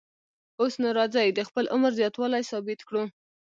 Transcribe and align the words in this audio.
اوس 0.59 0.73
نو 0.81 0.89
راځئ 0.97 1.27
د 1.33 1.39
خپل 1.49 1.65
عمر 1.73 1.91
زیاتوالی 1.99 2.43
ثابت 2.51 2.79
کړو. 2.87 3.03